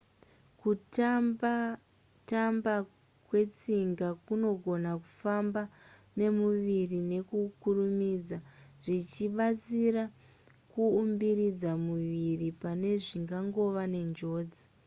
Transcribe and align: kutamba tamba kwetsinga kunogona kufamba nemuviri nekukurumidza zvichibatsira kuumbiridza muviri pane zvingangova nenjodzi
kutamba 0.59 1.53
tamba 2.29 2.73
kwetsinga 3.27 4.07
kunogona 4.25 4.89
kufamba 5.03 5.61
nemuviri 6.17 6.99
nekukurumidza 7.11 8.37
zvichibatsira 8.85 10.03
kuumbiridza 10.71 11.71
muviri 11.85 12.47
pane 12.61 12.89
zvingangova 13.03 13.83
nenjodzi 13.93 14.63